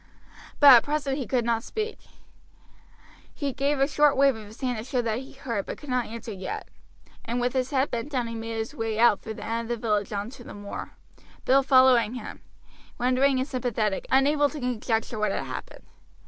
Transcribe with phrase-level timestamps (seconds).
[0.59, 1.99] But at present he could not speak.
[3.35, 5.91] He gave a short wave of his hand to show that he heard, but could
[5.91, 6.69] not answer yet,
[7.23, 9.87] and with his head bent down made his way out through the end of the
[9.87, 10.93] village on to the moor
[11.45, 12.41] Bill following him,
[12.97, 15.85] wondering and sympathetic, unable to conjecture what had happened.